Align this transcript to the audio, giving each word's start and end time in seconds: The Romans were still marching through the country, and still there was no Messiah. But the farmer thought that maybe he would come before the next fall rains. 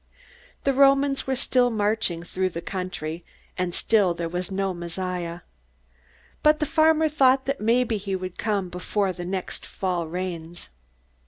The 0.63 0.73
Romans 0.73 1.27
were 1.27 1.35
still 1.35 1.69
marching 1.69 2.23
through 2.23 2.49
the 2.49 2.59
country, 2.63 3.23
and 3.55 3.71
still 3.75 4.15
there 4.15 4.27
was 4.27 4.49
no 4.49 4.73
Messiah. 4.73 5.41
But 6.41 6.59
the 6.59 6.65
farmer 6.65 7.07
thought 7.07 7.45
that 7.45 7.61
maybe 7.61 7.97
he 7.97 8.15
would 8.15 8.39
come 8.39 8.69
before 8.69 9.13
the 9.13 9.25
next 9.25 9.63
fall 9.63 10.07
rains. 10.07 10.69